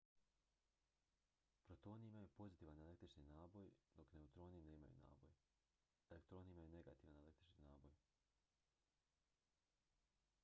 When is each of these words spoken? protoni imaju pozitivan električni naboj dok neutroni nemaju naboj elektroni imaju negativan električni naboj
protoni 1.65 2.07
imaju 2.07 2.29
pozitivan 2.37 2.79
električni 2.85 3.25
naboj 3.33 3.67
dok 3.99 4.13
neutroni 4.15 4.61
nemaju 4.69 4.97
naboj 5.03 5.29
elektroni 6.09 6.51
imaju 6.55 6.69
negativan 6.77 7.19
električni 7.25 7.67
naboj 7.67 7.99